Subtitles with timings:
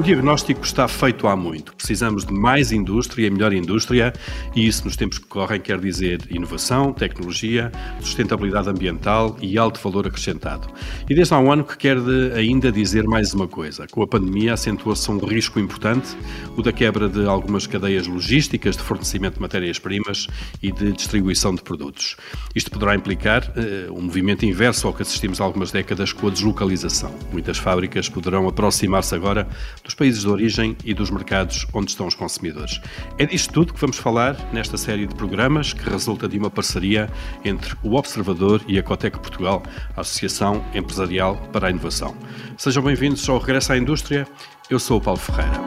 [0.00, 1.76] O diagnóstico está feito há muito.
[1.76, 4.14] Precisamos de mais indústria e melhor indústria,
[4.56, 7.70] e isso nos tempos que correm quer dizer inovação, tecnologia,
[8.00, 10.68] sustentabilidade ambiental e alto valor acrescentado.
[11.06, 11.98] E desde há um ano que quer
[12.34, 13.86] ainda dizer mais uma coisa.
[13.88, 16.16] Com a pandemia acentuou-se um risco importante,
[16.56, 20.28] o da quebra de algumas cadeias logísticas de fornecimento de matérias-primas
[20.62, 22.16] e de distribuição de produtos.
[22.54, 26.30] Isto poderá implicar uh, um movimento inverso ao que assistimos há algumas décadas com a
[26.30, 27.14] deslocalização.
[27.30, 29.46] Muitas fábricas poderão aproximar-se agora
[29.90, 32.80] dos países de origem e dos mercados onde estão os consumidores.
[33.18, 37.10] É disto tudo que vamos falar nesta série de programas que resulta de uma parceria
[37.44, 39.62] entre o Observador e a Cotec Portugal,
[39.96, 42.16] a Associação Empresarial para a Inovação.
[42.56, 44.28] Sejam bem-vindos ao Regresso à Indústria.
[44.68, 45.60] Eu sou o Paulo Ferreira.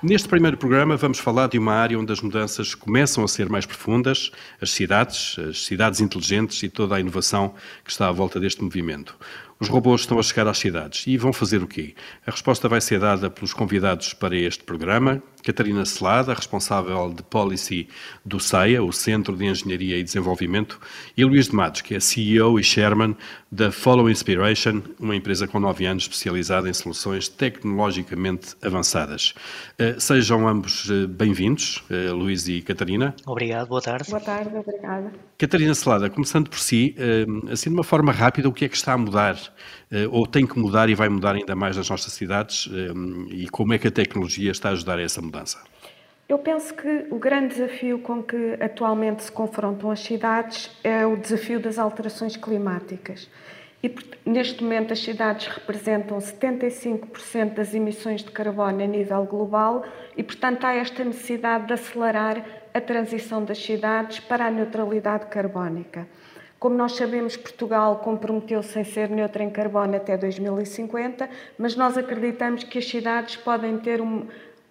[0.00, 3.66] Neste primeiro programa vamos falar de uma área onde as mudanças começam a ser mais
[3.66, 4.30] profundas,
[4.62, 7.52] as cidades, as cidades inteligentes e toda a inovação
[7.84, 9.18] que está à volta deste movimento.
[9.60, 11.94] Os robôs estão a chegar às cidades e vão fazer o quê?
[12.24, 15.20] A resposta vai ser dada pelos convidados para este programa.
[15.48, 17.88] Catarina Celada, responsável de Policy
[18.22, 20.78] do CEIA, o Centro de Engenharia e Desenvolvimento,
[21.16, 23.16] e Luís de Matos, que é CEO e Chairman
[23.50, 29.32] da Follow Inspiration, uma empresa com nove anos especializada em soluções tecnologicamente avançadas.
[29.78, 33.14] Eh, sejam ambos eh, bem-vindos, eh, Luís e Catarina.
[33.26, 34.10] Obrigado, boa tarde.
[34.10, 35.10] Boa tarde, obrigada.
[35.38, 36.96] Catarina Celada, começando por si,
[37.50, 39.38] assim de uma forma rápida, o que é que está a mudar
[40.10, 42.68] ou tem que mudar e vai mudar ainda mais nas nossas cidades
[43.30, 45.37] e como é que a tecnologia está a ajudar a essa mudança?
[46.28, 51.16] Eu penso que o grande desafio com que atualmente se confrontam as cidades é o
[51.16, 53.30] desafio das alterações climáticas.
[53.82, 53.94] E
[54.26, 59.84] neste momento as cidades representam 75% das emissões de carbono a nível global
[60.16, 62.44] e, portanto, há esta necessidade de acelerar
[62.74, 66.06] a transição das cidades para a neutralidade carbónica.
[66.58, 72.64] Como nós sabemos, Portugal comprometeu-se em ser neutra em carbono até 2050, mas nós acreditamos
[72.64, 74.26] que as cidades podem ter um,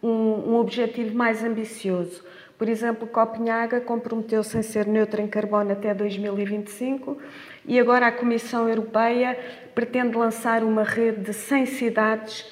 [0.08, 2.24] um, um objetivo mais ambicioso.
[2.58, 7.18] Por exemplo, Copenhaga comprometeu-se em ser neutra em carbono até 2025
[7.66, 9.38] e agora a Comissão Europeia
[9.76, 12.46] pretende lançar uma rede de 100 cidades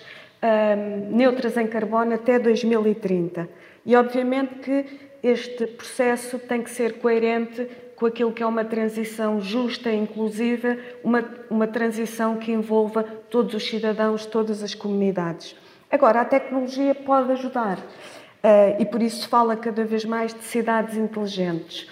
[0.44, 3.50] um, neutras em carbono até 2030.
[3.84, 4.86] E obviamente que
[5.24, 10.78] este processo tem que ser coerente com aquilo que é uma transição justa e inclusiva,
[11.04, 15.56] uma, uma transição que envolva todos os cidadãos, todas as comunidades.
[15.92, 20.44] Agora, a tecnologia pode ajudar uh, e por isso se fala cada vez mais de
[20.44, 21.90] cidades inteligentes.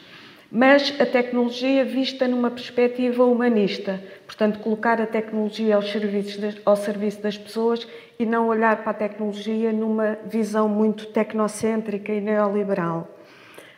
[0.55, 7.23] Mas a tecnologia vista numa perspectiva humanista, portanto, colocar a tecnologia aos serviços ao serviço
[7.23, 7.87] das pessoas
[8.19, 13.09] e não olhar para a tecnologia numa visão muito tecnocêntrica e neoliberal.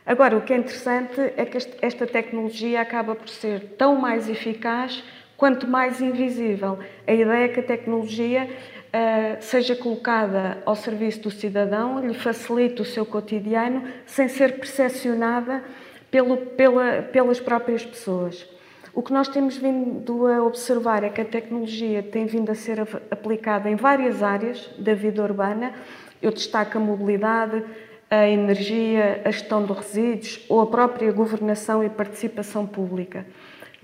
[0.05, 5.01] Agora, o que é interessante é que esta tecnologia acaba por ser tão mais eficaz
[5.37, 6.77] quanto mais invisível.
[7.07, 8.49] A ideia é que a tecnologia
[8.95, 15.63] uh, seja colocada ao serviço do cidadão, lhe facilite o seu cotidiano, sem ser percepcionada
[16.09, 18.47] pelo, pela, pelas próprias pessoas.
[18.93, 22.79] O que nós temos vindo a observar é que a tecnologia tem vindo a ser
[23.11, 25.73] aplicada em várias áreas da vida urbana.
[26.21, 27.61] Eu destaco a mobilidade,
[28.09, 33.25] a energia, a gestão de resíduos ou a própria governação e participação pública.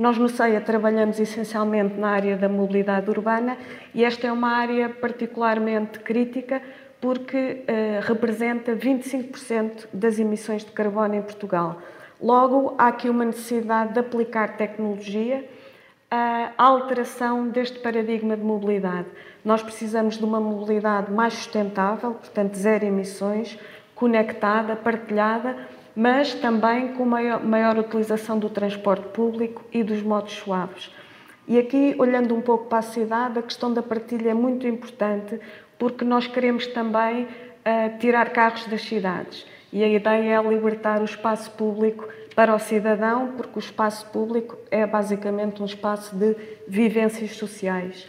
[0.02, 3.56] Nós no CEIA trabalhamos essencialmente na área da mobilidade urbana
[3.94, 6.60] e esta é uma área particularmente crítica
[7.00, 11.80] porque uh, representa 25% das emissões de carbono em Portugal.
[12.20, 15.48] Logo, há aqui uma necessidade de aplicar tecnologia
[16.10, 19.06] à alteração deste paradigma de mobilidade.
[19.46, 23.56] Nós precisamos de uma mobilidade mais sustentável, portanto, zero emissões,
[23.94, 25.56] conectada, partilhada,
[25.96, 30.92] mas também com maior, maior utilização do transporte público e dos modos suaves.
[31.48, 35.40] E aqui, olhando um pouco para a cidade, a questão da partilha é muito importante,
[35.78, 39.46] porque nós queremos também uh, tirar carros das cidades.
[39.74, 44.58] E a ideia é libertar o espaço público para o cidadão, porque o espaço público
[44.70, 46.36] é basicamente um espaço de
[46.68, 48.08] vivências sociais.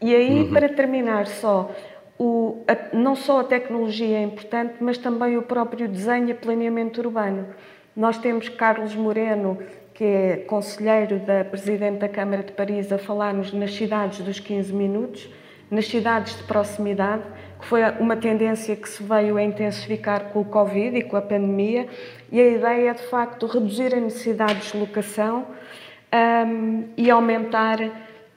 [0.00, 0.52] E aí, uhum.
[0.52, 1.70] para terminar só,
[2.18, 7.00] o, a, não só a tecnologia é importante, mas também o próprio desenho e planeamento
[7.00, 7.48] urbano.
[7.96, 9.58] Nós temos Carlos Moreno,
[9.94, 14.72] que é conselheiro da Presidente da Câmara de Paris, a falar-nos nas cidades dos 15
[14.72, 15.28] minutos,
[15.70, 17.22] nas cidades de proximidade,
[17.60, 21.22] que foi uma tendência que se veio a intensificar com o Covid e com a
[21.22, 21.86] pandemia,
[22.30, 25.46] e a ideia é, de facto, reduzir a necessidade de deslocação
[26.46, 27.78] um, e aumentar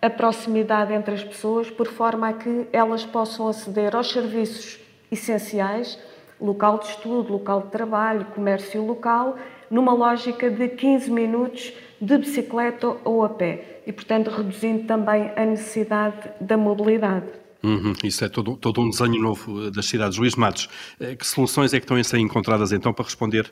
[0.05, 4.79] a proximidade entre as pessoas, por forma a que elas possam aceder aos serviços
[5.11, 5.97] essenciais,
[6.39, 9.35] local de estudo, local de trabalho, comércio local,
[9.69, 15.43] numa lógica de 15 minutos de bicicleta ou a pé e, portanto, reduzindo também a
[15.43, 17.25] necessidade da mobilidade.
[17.63, 20.19] Uhum, isso é todo, todo, um desenho novo das cidades.
[20.19, 20.69] Luís Matos,
[21.17, 23.49] que soluções é que estão a ser encontradas então para responder,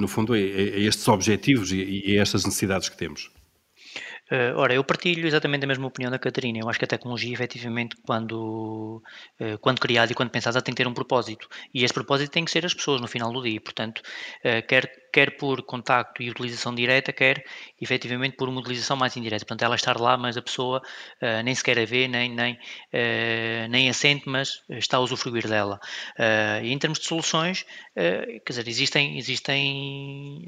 [0.00, 3.30] no fundo, a, a estes objetivos e, e a estas necessidades que temos?
[4.32, 6.58] Uh, ora, eu partilho exatamente a mesma opinião da Catarina.
[6.58, 9.02] Eu acho que a tecnologia, efetivamente, quando,
[9.38, 11.46] uh, quando criada e quando pensada, tem que ter um propósito.
[11.74, 13.60] E esse propósito tem que ser as pessoas no final do dia.
[13.60, 17.44] Portanto, uh, quer quer por contacto e utilização direta, quer
[17.80, 19.44] efetivamente por uma utilização mais indireta.
[19.44, 20.80] Portanto, ela estar lá, mas a pessoa
[21.20, 25.46] uh, nem sequer a vê, nem, nem, uh, nem a sente, mas está a usufruir
[25.46, 25.78] dela.
[26.18, 30.46] Uh, e em termos de soluções, quer dizer, existem, existem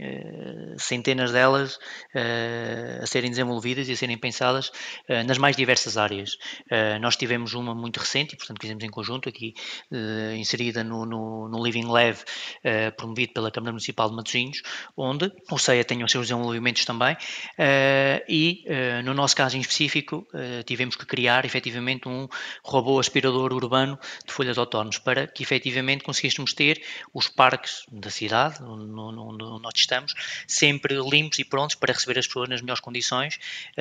[0.79, 1.79] centenas delas
[3.03, 4.71] a serem desenvolvidas e a serem pensadas
[5.27, 6.31] nas mais diversas áreas.
[7.01, 9.53] nós tivemos uma muito recente, e portanto fizemos em conjunto, aqui
[10.39, 12.17] inserida no, no, no Living Lab,
[12.97, 14.54] promovido pela Câmara Municipal de Matosinhos,
[14.97, 19.61] onde o CEA tem os seus desenvolvimentos também, uh, e uh, no nosso caso em
[19.61, 22.29] específico uh, tivemos que criar efetivamente um
[22.63, 28.63] robô aspirador urbano de folhas autónomos para que efetivamente conseguíssemos ter os parques da cidade,
[28.63, 30.15] onde nós estamos,
[30.47, 33.39] sempre limpos e prontos para receber as pessoas nas melhores condições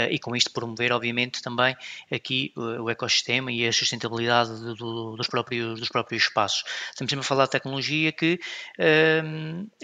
[0.10, 1.76] e com isto promover obviamente também
[2.12, 6.64] aqui o ecossistema e a sustentabilidade do, dos, próprios, dos próprios espaços.
[6.90, 8.40] Estamos sempre a falar de tecnologia que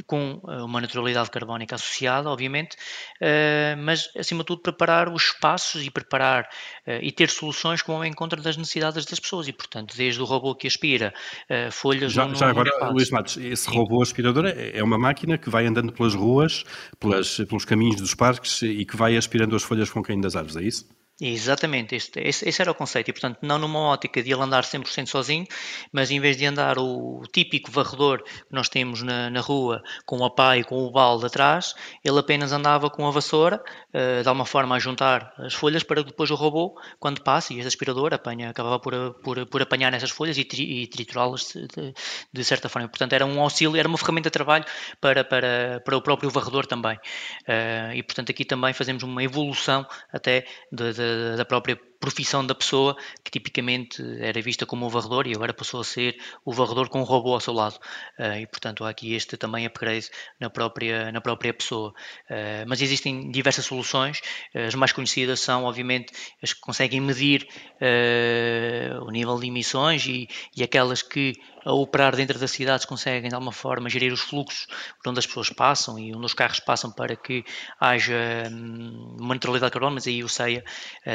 [0.05, 2.75] com uma uma neutralidade carbónica associada, obviamente,
[3.21, 6.45] uh, mas acima de tudo preparar os espaços e preparar
[6.87, 10.21] uh, e ter soluções que vão ao encontro das necessidades das pessoas e, portanto, desde
[10.21, 11.13] o robô que aspira
[11.49, 12.11] uh, folhas...
[12.11, 13.77] Já, já agora, Luís Matos, esse Sim.
[13.77, 16.63] robô aspirador é, é uma máquina que vai andando pelas ruas,
[16.99, 20.57] pelas, pelos caminhos dos parques e que vai aspirando as folhas com caim das árvores,
[20.57, 20.98] é isso?
[21.21, 23.09] Exatamente, este, esse, esse, era o conceito.
[23.09, 25.45] E, portanto, não numa ótica de ele andar 100% sozinho,
[25.91, 30.23] mas em vez de andar o típico varredor que nós temos na, na rua, com
[30.23, 31.75] a pá e com o balde atrás,
[32.05, 33.61] ele apenas andava com a vassoura,
[33.93, 37.57] uh, de alguma forma a juntar as folhas para depois o robô, quando passa, e
[37.57, 41.93] este aspirador apanha, acabava por, por, por apanhar essas folhas e, tri, e triturá-las de,
[42.31, 42.87] de, certa forma.
[42.87, 44.63] Portanto, era um auxílio, era uma ferramenta de trabalho
[45.01, 46.95] para, para, para o próprio varredor também.
[47.41, 52.55] Uh, e, portanto, aqui também fazemos uma evolução até de, de da própria profissão da
[52.55, 56.87] pessoa, que tipicamente era vista como o varredor e agora passou a ser o varredor
[56.89, 57.75] com um robô ao seu lado.
[58.17, 60.09] Uh, e, portanto, há aqui este também upgrade
[60.39, 61.89] na própria, na própria pessoa.
[62.29, 64.21] Uh, mas existem diversas soluções.
[64.55, 67.45] As mais conhecidas são, obviamente, as que conseguem medir
[67.81, 71.33] uh, o nível de emissões e, e aquelas que,
[71.65, 74.67] a operar dentro das cidades, conseguem, de alguma forma, gerir os fluxos
[75.03, 77.43] por onde as pessoas passam e onde os carros passam para que
[77.79, 78.15] haja
[78.49, 80.63] um, uma neutralidade de carbono, mas aí o CEIA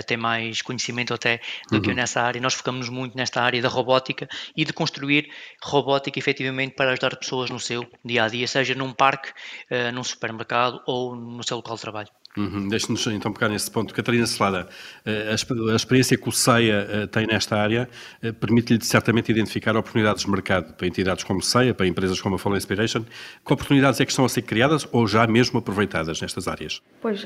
[0.06, 1.40] tem mais conhecimento conhecimento até
[1.70, 1.82] do uhum.
[1.82, 2.40] que eu nessa área.
[2.40, 5.30] Nós focamos muito nesta área da robótica e de construir
[5.62, 9.30] robótica efetivamente para ajudar pessoas no seu dia a dia, seja num parque,
[9.70, 12.08] uh, num supermercado ou no seu local de trabalho.
[12.36, 12.68] Uhum.
[12.68, 13.94] Deixe-nos então pegar nesse ponto.
[13.94, 14.68] Catarina Celada,
[15.06, 15.30] eh,
[15.72, 17.88] a experiência que o CEIA eh, tem nesta área
[18.20, 22.34] eh, permite-lhe certamente identificar oportunidades de mercado para entidades como o CEIA, para empresas como
[22.34, 23.04] a Follow Inspiration.
[23.46, 26.82] Que oportunidades é que estão a ser criadas ou já mesmo aproveitadas nestas áreas?
[27.00, 27.24] Pois,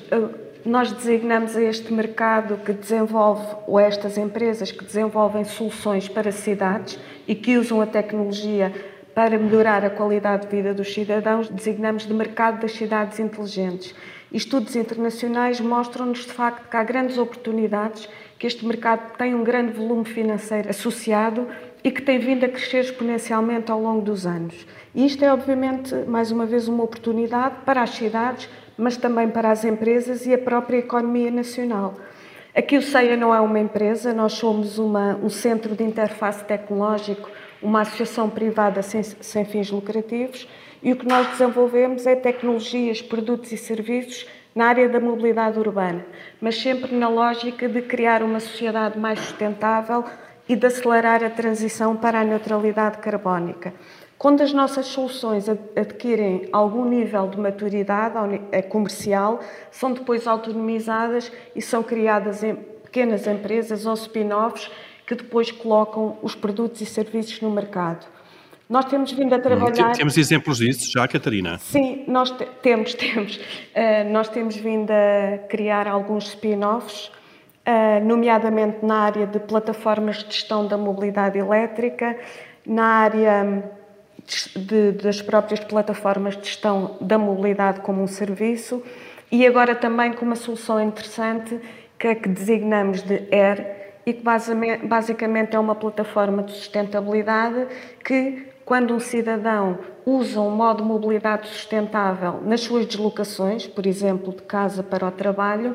[0.65, 7.35] nós designamos este mercado que desenvolve, ou estas empresas que desenvolvem soluções para cidades e
[7.35, 8.75] que usam a tecnologia
[9.15, 13.95] para melhorar a qualidade de vida dos cidadãos, designamos de mercado das cidades inteligentes.
[14.33, 18.07] Estudos internacionais mostram-nos, de facto, que há grandes oportunidades,
[18.39, 21.49] que este mercado tem um grande volume financeiro associado
[21.83, 24.67] e que tem vindo a crescer exponencialmente ao longo dos anos.
[24.95, 29.51] E isto é, obviamente, mais uma vez, uma oportunidade para as cidades, mas também para
[29.51, 31.95] as empresas e a própria economia nacional.
[32.55, 37.31] Aqui o CEIA não é uma empresa, nós somos uma, um centro de interface tecnológico,
[37.63, 40.47] uma associação privada sem, sem fins lucrativos
[40.83, 46.05] e o que nós desenvolvemos é tecnologias, produtos e serviços na área da mobilidade urbana,
[46.41, 50.05] mas sempre na lógica de criar uma sociedade mais sustentável
[50.49, 53.73] e de acelerar a transição para a neutralidade carbónica.
[54.17, 59.39] Quando as nossas soluções adquirem algum nível de maturidade é comercial,
[59.71, 64.71] são depois autonomizadas e são criadas em pequenas empresas ou spin-offs
[65.07, 68.07] que depois colocam os produtos e serviços no mercado.
[68.69, 69.93] Nós temos vindo a trabalhar.
[69.97, 71.59] Temos exemplos disso já, Catarina?
[71.59, 73.37] Sim, nós te temos, temos.
[73.37, 80.35] Uh, nós temos vindo a criar alguns spin-offs, uh, nomeadamente na área de plataformas de
[80.35, 82.19] gestão da mobilidade elétrica,
[82.67, 83.65] na área
[84.55, 88.83] de, das próprias plataformas de gestão da mobilidade como um serviço
[89.33, 91.59] e agora também com uma solução interessante
[91.99, 93.67] que é que designamos de AIR
[94.05, 94.23] e que
[94.85, 97.67] basicamente é uma plataforma de sustentabilidade
[98.05, 104.31] que quando um cidadão usa um modo de mobilidade sustentável nas suas deslocações, por exemplo,
[104.31, 105.75] de casa para o trabalho,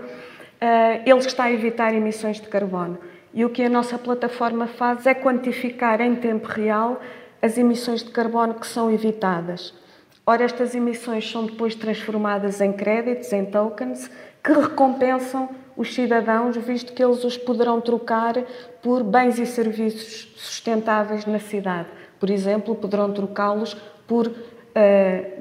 [0.62, 3.00] eh, ele está a evitar emissões de carbono.
[3.34, 7.02] e o que a nossa plataforma faz é quantificar em tempo real
[7.42, 9.74] as emissões de carbono que são evitadas.
[10.24, 14.08] Ora, estas emissões são depois transformadas em créditos, em tokens,
[14.44, 18.36] que recompensam os cidadãos, visto que eles os poderão trocar
[18.84, 22.03] por bens e serviços sustentáveis na cidade.
[22.24, 23.76] Por exemplo, poderão trocá-los
[24.08, 24.34] por uh,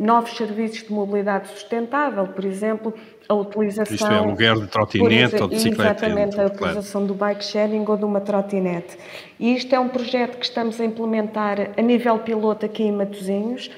[0.01, 2.93] novos serviços de mobilidade sustentável, por exemplo,
[3.29, 3.95] a utilização...
[3.95, 6.07] Isto é, aluguer de trotinete ou de bicicleta.
[6.07, 8.99] Exatamente, a utilização do bike sharing ou de uma trotinete.
[9.39, 13.71] E isto é um projeto que estamos a implementar a nível piloto aqui em Matosinhos,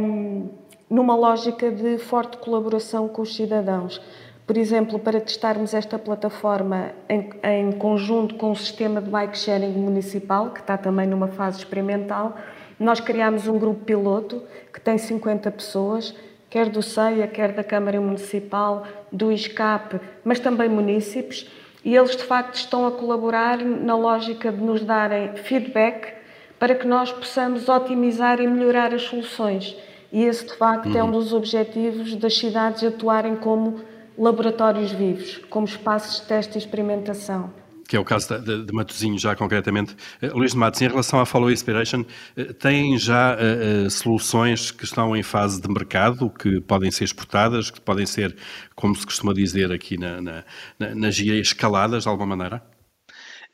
[0.00, 0.50] um,
[0.88, 4.00] numa lógica de forte colaboração com os cidadãos.
[4.48, 9.72] Por exemplo, para testarmos esta plataforma em, em, conjunto com o sistema de bike sharing
[9.72, 12.34] municipal, que está também numa fase experimental,
[12.80, 16.14] nós criámos um grupo piloto que tem 50 pessoas,
[16.48, 21.46] quer do CEIA, quer da Câmara Municipal, do ISCAP, mas também munícipes,
[21.84, 26.14] e eles de facto estão a colaborar na lógica de nos darem feedback
[26.58, 29.76] para que nós possamos otimizar e melhorar as soluções.
[30.10, 30.96] E esse, de facto, uhum.
[30.96, 31.12] é um uhum.
[31.12, 33.86] dos objetivos das cidades atuarem como
[34.18, 37.50] laboratórios vivos, como espaços de teste e experimentação
[37.88, 39.96] que é o caso de, de Matosinhos já concretamente.
[40.22, 44.84] Uh, Luís de Matos, em relação à Follow Inspiration, uh, têm já uh, soluções que
[44.84, 48.36] estão em fase de mercado, que podem ser exportadas, que podem ser,
[48.76, 50.44] como se costuma dizer aqui na, na,
[50.78, 52.62] na, na gíria, escaladas de alguma maneira?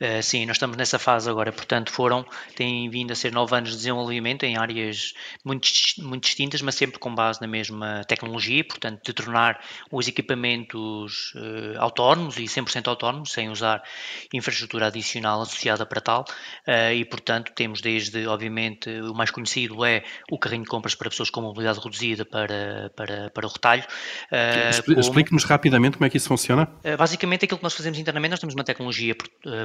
[0.01, 3.69] Uh, sim, nós estamos nessa fase agora, portanto, foram, têm vindo a ser nove anos
[3.69, 9.01] de desenvolvimento em áreas muito, muito distintas, mas sempre com base na mesma tecnologia, portanto,
[9.05, 9.57] de tornar
[9.89, 13.81] os equipamentos uh, autónomos e 100% autónomos, sem usar
[14.33, 16.25] infraestrutura adicional associada para tal,
[16.67, 21.09] uh, e, portanto, temos desde, obviamente, o mais conhecido é o carrinho de compras para
[21.09, 23.83] pessoas com mobilidade reduzida para, para, para o retalho.
[24.97, 26.67] Explique-nos rapidamente como é que isso funciona.
[26.97, 29.15] basicamente, aquilo que nós fazemos internamente, nós temos uma tecnologia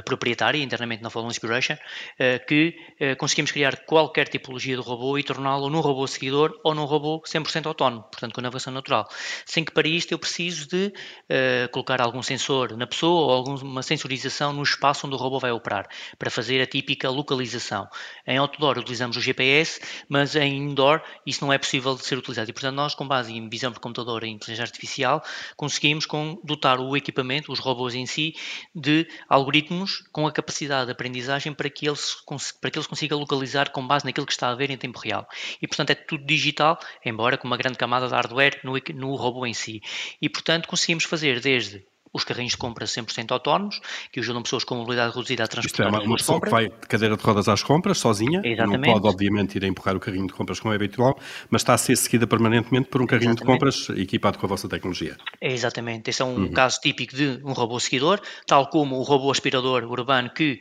[0.05, 1.75] própria proprietária internamente na Follow Inspiration,
[2.19, 6.75] eh, que eh, conseguimos criar qualquer tipologia de robô e torná-lo num robô seguidor ou
[6.75, 9.09] num robô 100% autónomo, portanto com navegação natural.
[9.47, 13.81] Sem que para isto eu preciso de uh, colocar algum sensor na pessoa ou alguma
[13.81, 15.87] sensorização no espaço onde o robô vai operar,
[16.19, 17.87] para fazer a típica localização.
[18.27, 22.49] Em outdoor utilizamos o GPS, mas em indoor isso não é possível de ser utilizado.
[22.49, 25.23] E portanto nós, com base em visão de computador e inteligência artificial,
[25.57, 26.05] conseguimos
[26.43, 28.35] dotar o equipamento, os robôs em si,
[28.75, 31.97] de algoritmos com a capacidade de aprendizagem para que, ele
[32.59, 34.99] para que ele se consiga localizar com base naquilo que está a ver em tempo
[34.99, 35.27] real.
[35.61, 39.45] E, portanto, é tudo digital, embora com uma grande camada de hardware no, no robô
[39.45, 39.81] em si.
[40.21, 43.79] E, portanto, conseguimos fazer desde os carrinhos de compras 100% autónomos,
[44.11, 46.69] que ajudam pessoas com mobilidade reduzida a transportar Isto é uma, uma pessoa que vai
[46.69, 48.87] de cadeira de rodas às compras, sozinha, Exatamente.
[48.87, 51.17] não pode obviamente ir a empurrar o carrinho de compras como é habitual,
[51.49, 53.59] mas está a ser seguida permanentemente por um carrinho Exatamente.
[53.59, 55.17] de compras equipado com a vossa tecnologia.
[55.41, 56.51] Exatamente, esse é um uhum.
[56.51, 60.59] caso típico de um robô seguidor, tal como o robô aspirador urbano que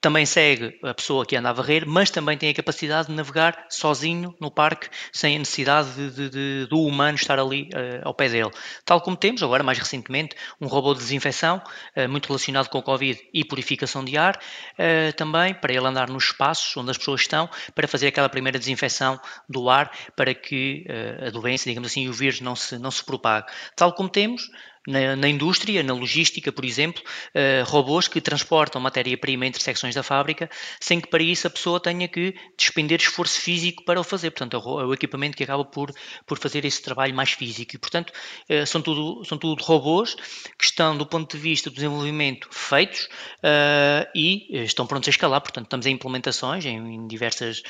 [0.00, 3.66] também segue a pessoa que anda a varrer, mas também tem a capacidade de navegar
[3.68, 8.14] sozinho no parque, sem a necessidade de, de, de, do humano estar ali uh, ao
[8.14, 8.50] pé dele.
[8.84, 11.62] Tal como temos agora, mais recentemente, um robô de desinfecção,
[11.96, 16.24] uh, muito relacionado com Covid e purificação de ar, uh, também para ele andar nos
[16.24, 20.86] espaços onde as pessoas estão, para fazer aquela primeira desinfecção do ar, para que
[21.26, 23.46] a doença, digamos assim, o vírus não se, não se propague.
[23.76, 24.42] Tal como temos
[24.86, 27.02] na, na, indústria, na logística, por exemplo,
[27.34, 30.48] uh, robôs que transportam matéria-prima entre secções da fábrica,
[30.80, 34.30] sem que para isso a pessoa tenha que despender esforço físico para o fazer.
[34.30, 35.92] Portanto, é o, equipamento que acaba por,
[36.26, 37.76] por fazer esse trabalho mais físico.
[37.76, 38.10] E, portanto,
[38.50, 40.14] uh, são, tudo, são tudo robôs
[40.58, 43.04] que estão, do ponto de vista do desenvolvimento, feitos
[43.44, 45.40] uh, e estão prontos a escalar.
[45.40, 47.62] Portanto, estamos em implementações em, em diversas,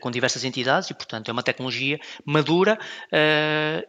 [0.00, 2.78] com diversas entidades e, portanto, é uma tecnologia madura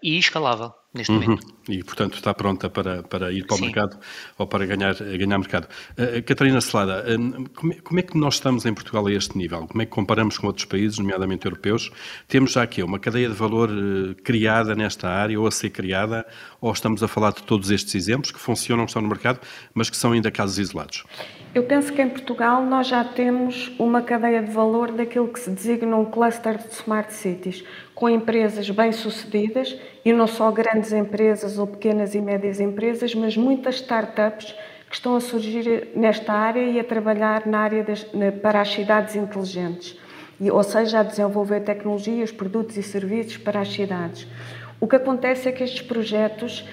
[0.03, 1.21] e escalável neste uhum.
[1.21, 1.47] momento.
[1.69, 3.65] E, portanto, está pronta para, para ir para o Sim.
[3.65, 3.97] mercado
[4.37, 5.67] ou para ganhar, ganhar mercado.
[5.91, 9.37] Uh, Catarina Celada, uh, como, é, como, é que nós estamos em Portugal a este
[9.37, 9.67] nível?
[9.67, 11.91] Como é que comparamos com outros países, nomeadamente europeus?
[12.27, 16.25] Temos já aqui uma cadeia de valor uh, criada nesta área ou a ser criada,
[16.59, 19.39] ou estamos a falar de todos estes exemplos que funcionam, estão no mercado,
[19.73, 21.03] mas que são ainda casos isolados?
[21.53, 25.51] Eu penso que em Portugal nós já temos uma cadeia de valor daquilo que se
[25.51, 27.63] designa um cluster de smart cities,
[28.01, 33.75] com empresas bem-sucedidas e não só grandes empresas ou pequenas e médias empresas, mas muitas
[33.75, 34.55] startups
[34.89, 38.03] que estão a surgir nesta área e a trabalhar na área das,
[38.41, 39.99] para as cidades inteligentes,
[40.39, 44.27] e, ou seja, a desenvolver tecnologias, produtos e serviços para as cidades.
[44.79, 46.67] O que acontece é que estes projetos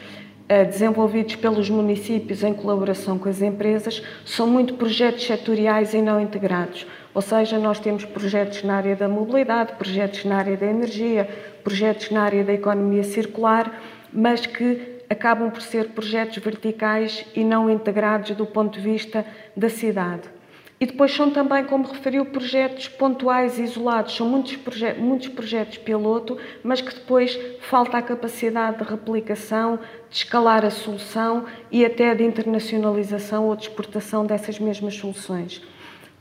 [0.48, 6.86] desenvolvidos pelos municípios em colaboração com as empresas são muito projetos setoriais e não integrados.
[7.12, 11.28] Ou seja, nós temos projetos na área da mobilidade, projetos na área da energia,
[11.62, 17.70] projetos na área da economia circular, mas que acabam por ser projetos verticais e não
[17.70, 19.24] integrados do ponto de vista
[19.56, 20.37] da cidade.
[20.80, 24.14] E depois são também, como referiu, projetos pontuais, isolados.
[24.14, 30.16] São muitos, proje muitos projetos piloto, mas que depois falta a capacidade de replicação, de
[30.18, 35.60] escalar a solução e até de internacionalização ou de exportação dessas mesmas soluções.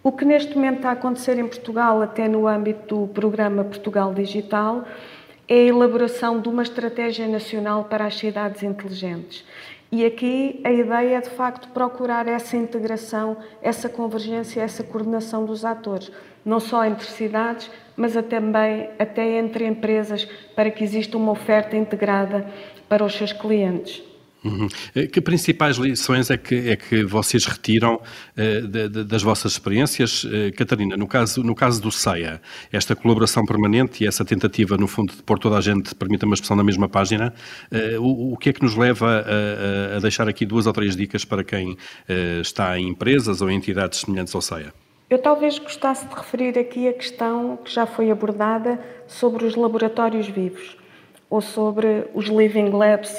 [0.02, 4.12] O que neste momento está a acontecer em Portugal, até no âmbito do programa Portugal
[4.12, 4.86] Digital,
[5.48, 9.46] é a elaboração de uma estratégia nacional para as cidades inteligentes.
[9.92, 15.64] E aqui a ideia é de facto procurar essa integração, essa convergência, essa coordenação dos
[15.64, 16.12] atores,
[16.44, 20.26] não só entre cidades, mas também até entre empresas,
[20.56, 22.50] para que exista uma oferta integrada
[22.90, 24.07] para os seus clientes.
[24.48, 24.68] Uhum.
[24.96, 29.54] Eh, que principais lições é que, é que vocês retiram uh, de, de, das vossas
[29.54, 30.24] experiências?
[30.24, 34.88] Uh, Catarina, no caso, no caso do CEIA, esta colaboração permanente e essa tentativa, no
[34.88, 37.34] fundo, de pôr toda a gente, permita uma expressão na mesma página,
[37.72, 40.96] uh, o, o, que é que nos leva a, a, deixar aqui duas ou três
[40.96, 41.78] dicas para quem
[42.42, 44.74] está em empresas ou em entidades semelhantes ao CEIA?
[45.10, 50.28] Eu talvez gostasse de referir aqui a questão que já foi abordada sobre os laboratórios
[50.28, 50.78] vivos
[51.30, 53.14] ou sobre os living labs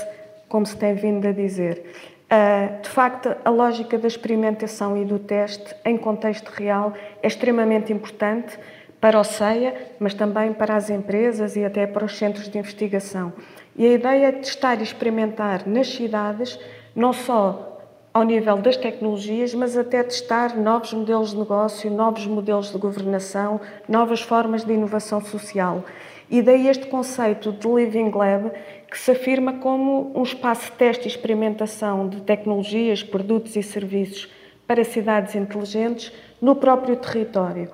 [0.49, 1.85] como se tem vindo a dizer.
[2.31, 7.93] Uh, de facto, a lógica da experimentação e do teste em contexto real é extremamente
[7.93, 8.59] importante
[9.01, 13.33] para o CEIA, mas também para as empresas e até para os centros de investigação.
[13.77, 16.59] E a ideia é testar e experimentar nas cidades,
[16.95, 17.69] não só
[18.13, 23.61] ao nível das tecnologias, mas até testar novos modelos de negócio, novos modelos de governação,
[23.89, 25.85] novas formas de inovação social.
[26.31, 28.51] E daí este conceito de Living Lab,
[28.91, 34.31] que se afirma como um espaço de teste e experimentação de tecnologias, produtos e serviços
[34.67, 37.71] para cidades inteligentes no próprio território.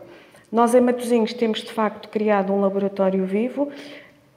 [0.50, 3.68] Nós em Matosinhos temos de facto criado um laboratório vivo,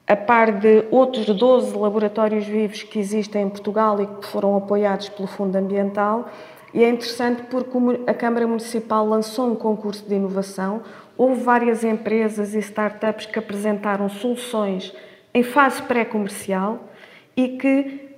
[0.06, 5.08] a par de outros 12 laboratórios vivos que existem em Portugal e que foram apoiados
[5.08, 6.28] pelo Fundo Ambiental.
[6.72, 10.82] E é interessante porque a Câmara Municipal lançou um concurso de inovação,
[11.16, 14.94] houve várias empresas e startups que apresentaram soluções
[15.32, 16.88] em fase pré-comercial
[17.36, 18.16] e que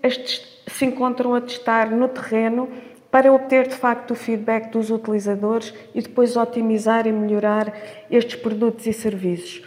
[0.66, 2.68] se encontram a testar no terreno
[3.10, 7.74] para obter de facto o feedback dos utilizadores e depois otimizar e melhorar
[8.10, 9.62] estes produtos e serviços.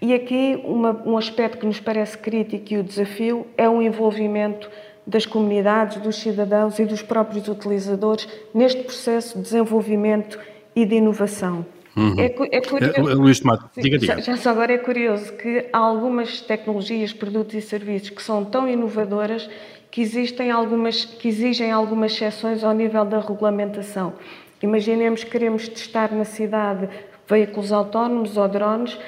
[0.00, 4.70] E aqui uma, um aspecto que nos parece crítico e o desafio é o envolvimento
[5.06, 10.38] das comunidades, dos cidadãos e dos próprios utilizadores neste processo de desenvolvimento
[10.74, 11.66] e de inovação.
[11.96, 12.18] Uhum.
[12.18, 14.16] É, é, curioso, é, Luís Tomate, diga, diga.
[14.16, 18.44] Já, já só agora é curioso que há algumas tecnologias, produtos e serviços que são
[18.44, 19.48] tão inovadoras
[19.90, 24.14] que existem algumas que exigem algumas exceções ao nível da regulamentação.
[24.60, 26.88] Imaginemos que queremos testar na cidade
[27.28, 28.98] veículos autónomos ou drones,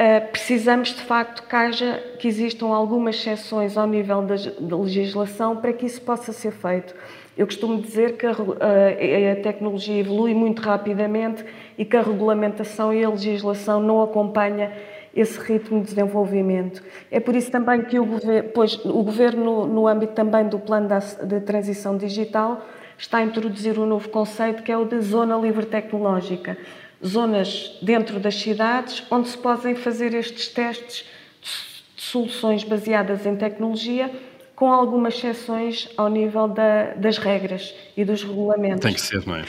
[0.00, 5.56] uh, precisamos de facto que haja que existam algumas exceções ao nível da, da legislação
[5.56, 6.94] para que isso possa ser feito.
[7.36, 11.44] Eu costumo dizer que a, a, a, tecnologia evolui muito rapidamente
[11.76, 14.72] e que a regulamentação e a legislação não acompanha
[15.14, 16.82] esse ritmo de desenvolvimento.
[17.10, 20.88] É por isso também que o governo, pois, o governo no âmbito também do plano
[21.26, 22.62] de transição digital,
[22.98, 26.56] está a introduzir um novo conceito que é o de zona livre tecnológica.
[27.04, 31.04] Zonas dentro das cidades onde se podem fazer estes testes
[31.94, 34.10] de soluções baseadas em tecnologia
[34.54, 38.80] com algumas exceções ao nível da, das regras e dos regulamentos.
[38.80, 39.44] Tem que ser, não é?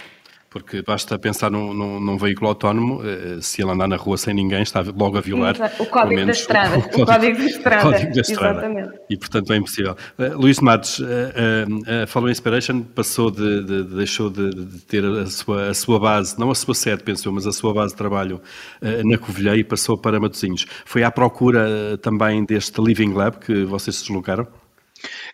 [0.50, 4.34] Porque basta pensar num, num, num, veículo autónomo, eh, se ele andar na rua sem
[4.34, 6.78] ninguém, está logo a violar o código da estrada.
[6.78, 7.82] O, código, o código da estrada.
[7.82, 8.60] Código da estrada.
[8.60, 9.00] Exatamente.
[9.10, 9.98] E, portanto, é impossível.
[10.18, 14.80] Uh, Luís Matos, uh, uh, a Follow Inspiration passou de, de, de deixou de, de,
[14.86, 17.74] ter a sua, a sua base, não a sua sede, penso eu, mas a sua
[17.74, 18.42] base de trabalho
[18.82, 20.66] uh, na Covilhã e passou para Matosinhos.
[20.86, 24.48] Foi à procura também deste Living Lab que vocês se deslocaram?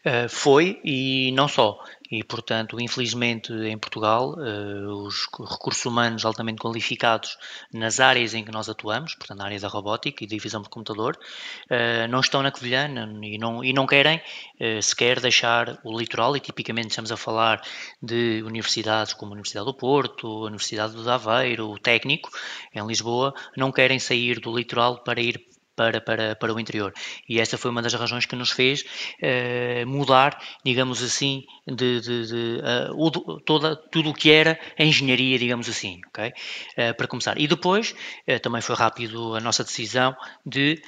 [0.06, 1.80] Uh, foi e não só.
[2.12, 7.38] E, portanto, infelizmente em Portugal, uh, os recursos humanos altamente qualificados
[7.74, 11.18] nas áreas em que nós atuamos, portanto, na área da robótica e divisão de computador,
[11.66, 12.88] uh, não estão na Covilhã
[13.24, 14.22] e não, e não querem
[14.82, 16.36] sequer deixar o litoral.
[16.38, 17.62] E, tipicamente, estamos a falar
[18.02, 22.30] de universidades como a Universidade do Porto, a Universidade do Aveiro, o Técnico,
[22.74, 26.94] em Lisboa, não querem sair do litoral para ir para, para, para o interior.
[27.28, 32.28] E essa foi uma das razões que nos fez uh, mudar, digamos assim, de, de,
[32.28, 36.28] de uh, toda, tudo o que era a engenharia, digamos assim, ok?
[36.30, 37.38] Uh, para começar.
[37.38, 37.96] E depois,
[38.42, 40.82] também foi rápido a nossa decisão de,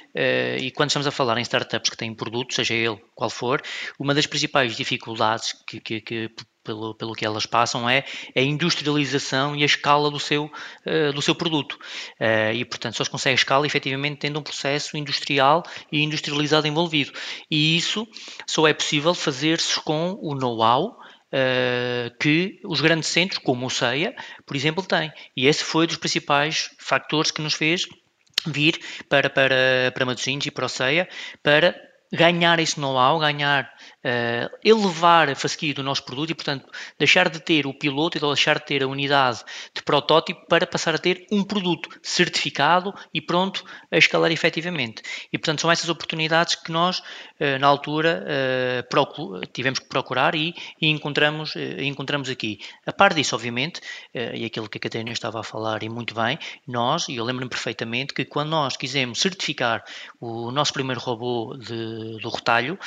[0.60, 3.62] e quando estamos a falar em startups que têm produtos, seja ele qual for,
[3.98, 6.30] uma das principais dificuldades que, que, que
[6.66, 11.22] pelo, pelo que elas passam é a industrialização e a escala do seu, uh, do
[11.22, 11.78] seu produto.
[12.20, 17.12] Uh, e, portanto, só se consegue escala efetivamente tendo um processo industrial e industrializado envolvido.
[17.50, 18.06] E isso
[18.46, 24.14] só é possível fazer-se com o know-how Uh, que os grandes centros, como o CEIA,
[24.46, 25.12] por exemplo, têm.
[25.36, 27.84] E esse foi dos principais factores que nos fez
[28.46, 31.08] vir para, para, para Matosinhos e para o CEIA
[31.42, 31.74] para
[32.12, 33.70] ganhar esse know-how, ganhar
[34.04, 36.66] uh, elevar a fasquia do nosso produto e, portanto,
[36.98, 39.42] deixar de ter o piloto e deixar de ter a unidade
[39.74, 45.02] de protótipo para passar a ter um produto certificado e pronto a escalar efetivamente.
[45.32, 50.54] E, portanto, são essas oportunidades que nós, uh, na altura, uh, tivemos que procurar e,
[50.80, 52.58] e encontramos, encontramos aqui.
[52.86, 53.80] A par disso, obviamente,
[54.14, 57.48] e aquilo que a Catarina estava a falar e muito bem, nós, e eu lembro-me
[57.48, 59.84] perfeitamente que quando nós quisemos certificar
[60.20, 62.78] o nosso primeiro robô de, do retalho,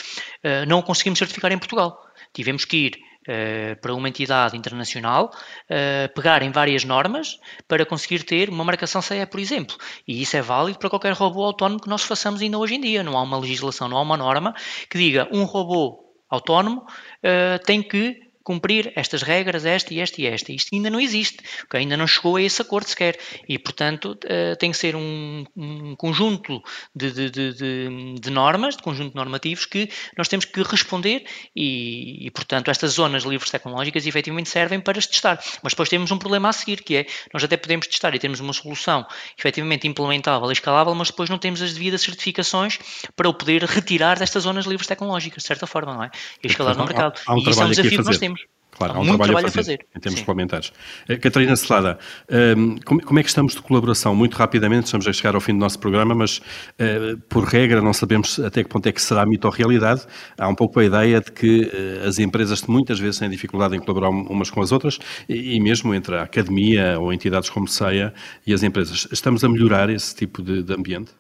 [0.68, 2.06] não conseguimos certificar em Portugal.
[2.34, 5.32] Tivemos que ir uh, para uma entidade internacional,
[5.66, 9.78] uh, pegar em várias normas para conseguir ter uma marcação CE, por exemplo.
[10.08, 13.04] E isso é válido para qualquer robô autónomo que nós façamos ainda hoje em dia.
[13.04, 14.54] Não há uma legislação, não há uma norma
[14.90, 20.26] que diga um robô autónomo uh, tem que cumprir estas regras, esta e esta e
[20.26, 20.52] esta.
[20.52, 21.82] Isto ainda não existe, okay?
[21.82, 23.16] ainda não chegou a esse acordo sequer.
[23.48, 26.60] E, portanto, uh, tem que ser um, um conjunto
[26.96, 32.32] de, de, de, de, normas, de conjunto normativos que nós temos que responder e, e,
[32.32, 35.40] portanto, estas zonas livres tecnológicas efetivamente servem para testar.
[35.62, 38.40] Mas depois temos um problema a seguir, que é, nós até podemos testar e temos
[38.40, 39.06] uma solução
[39.38, 42.80] efetivamente implementável e escalável, mas depois não temos as devidas certificações
[43.16, 46.10] para o poder retirar destas zonas livres tecnológicas, de certa forma, não é?
[46.44, 47.22] E escalar no mercado.
[47.28, 48.39] Há um e isso é um desafio que nós temos.
[48.80, 49.88] Claro, há um trabalho, trabalho, a fazer, a fazer.
[49.94, 50.26] em termos Sim.
[50.26, 50.72] complementares.
[51.10, 54.16] Uh, Catarina Celada, uh, como, é que estamos de colaboração?
[54.16, 57.92] Muito rapidamente, estamos a chegar ao fim do nosso programa, mas uh, por regra não
[57.92, 60.04] sabemos até que ponto é que será mito ou realidade.
[60.38, 63.80] Há um pouco a ideia de que eh, as empresas muitas vezes têm dificuldade em
[63.80, 68.14] colaborar umas com as outras e, mesmo entre a academia ou entidades como CEIA
[68.48, 69.08] e as empresas.
[69.12, 71.12] Estamos a melhorar esse tipo de, de ambiente?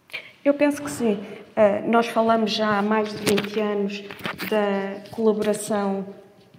[0.46, 1.14] Eu penso que sim.
[1.14, 4.04] Uh, nós falamos já há mais de 20 anos
[4.50, 6.06] da colaboração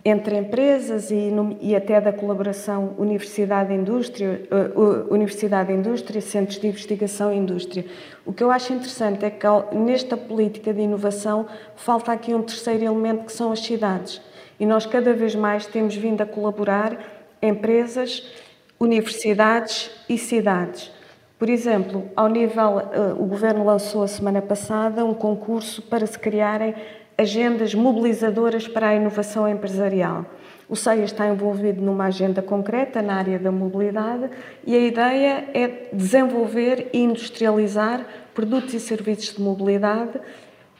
[0.04, 7.36] entre empresas e, no, e até da colaboração Universidade-Indústria, uh, Universidade-Indústria, Centros de Investigação e
[7.36, 7.84] Indústria.
[8.24, 12.84] O que eu acho interessante é que nesta política de inovação falta aqui um terceiro
[12.84, 14.22] elemento que são as cidades.
[14.58, 16.98] E nós cada vez mais temos vindo a colaborar
[17.42, 18.26] empresas,
[18.78, 20.90] universidades e cidades.
[21.38, 26.18] Por exemplo, ao nível, uh, o Governo lançou a semana passada um concurso para se
[26.18, 26.74] criarem
[27.20, 30.24] agendas mobilizadoras para a inovação empresarial.
[30.66, 34.30] O CEIA está envolvido numa agenda concreta na área da mobilidade
[34.66, 40.18] e a ideia é desenvolver e industrializar produtos e serviços de mobilidade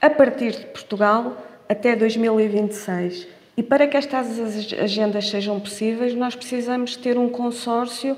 [0.01, 1.37] a partir de Portugal
[1.69, 3.29] até 2026.
[3.55, 4.39] E para que estas
[4.81, 8.17] agendas sejam possíveis, nós precisamos ter um consórcio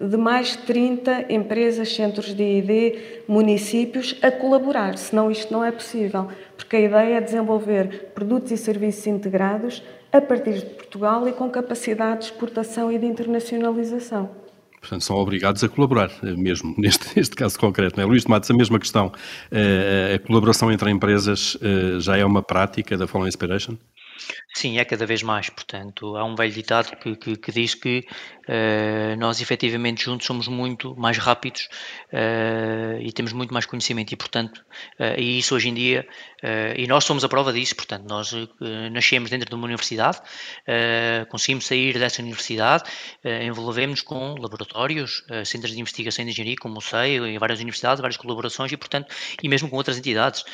[0.00, 5.70] de mais de 30 empresas, centros de ID, municípios a colaborar, senão isto não é
[5.70, 9.82] possível, porque a ideia é desenvolver produtos e serviços integrados
[10.12, 14.46] a partir de Portugal e com capacidade de exportação e de internacionalização.
[14.80, 17.96] Portanto, são obrigados a colaborar, eh, mesmo neste, neste caso concreto.
[17.96, 18.06] Não é?
[18.06, 19.12] Luís de Matos, a mesma questão.
[19.50, 23.76] Eh, a colaboração entre empresas eh, já é uma prática da Follow Inspiration?
[24.54, 25.50] Sim, é cada vez mais.
[25.50, 28.06] Portanto, há um velho ditado que, que, que diz que
[28.48, 31.68] uh, nós efetivamente juntos somos muito mais rápidos
[32.12, 34.64] uh, e temos muito mais conhecimento e, portanto,
[34.98, 36.06] uh, e isso hoje em dia,
[36.76, 38.32] e nós somos a prova disso, portanto, nós
[38.92, 40.20] nascemos dentro de uma universidade,
[41.28, 42.84] conseguimos sair dessa universidade,
[43.42, 48.16] envolvemos com laboratórios, centros de investigação e engenharia, como o SEI, em várias universidades, várias
[48.16, 50.44] colaborações e, portanto, e mesmo com outras entidades.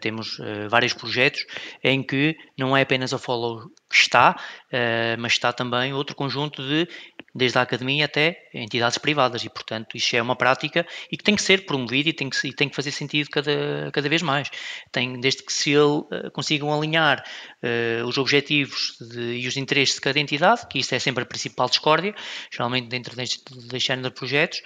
[0.00, 0.36] temos
[0.68, 1.46] vários projetos
[1.84, 6.88] em que não é apenas a Follow está, uh, mas está também outro conjunto de,
[7.34, 11.34] desde a academia até entidades privadas, e portanto isso é uma prática e que tem
[11.34, 14.50] que ser promovida e tem que, e tem que fazer sentido cada, cada vez mais.
[14.92, 17.24] Tem, desde que se ele, uh, consigam alinhar
[17.62, 21.26] uh, os objetivos de, e os interesses de cada entidade, que isso é sempre a
[21.26, 22.14] principal discórdia,
[22.50, 23.42] geralmente dentro deste,
[23.78, 24.62] género de projetos,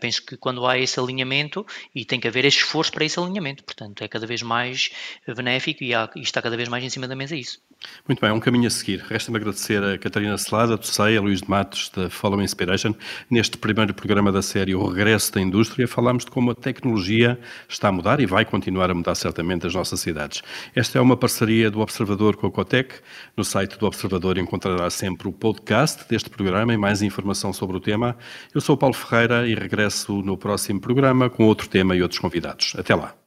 [0.00, 3.64] penso que quando há esse alinhamento, e tem que haver esse esforço para esse alinhamento,
[3.64, 4.90] portanto é cada vez mais
[5.26, 7.60] benéfico e, há, e está cada vez mais em cima da mesa isso.
[8.06, 9.02] Muito bem, um caminho a seguir.
[9.08, 12.94] Resta-me agradecer a Catarina Celada, do CEI, a Luís de Matos, da Follow Inspiration.
[13.30, 17.88] Neste primeiro programa da série O Regresso da Indústria, falamos de como a tecnologia está
[17.88, 20.42] a mudar e vai continuar a mudar certamente as nossas cidades.
[20.76, 22.96] Esta é uma parceria do Observador com a Cotec.
[23.34, 27.80] No site do Observador encontrará sempre o podcast deste programa e mais informação sobre o
[27.80, 28.14] tema.
[28.54, 32.74] Eu sou Paulo Ferreira e regresso no próximo programa com outro tema e outros convidados.
[32.76, 33.23] Até lá.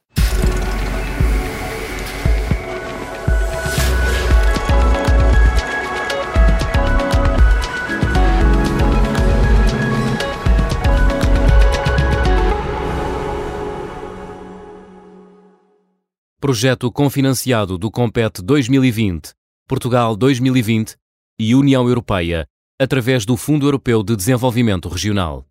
[16.40, 19.32] Projeto confinanciado do Compete 2020,
[19.66, 20.94] Portugal 2020
[21.36, 22.46] e União Europeia,
[22.80, 25.44] através do Fundo Europeu de Desenvolvimento Regional.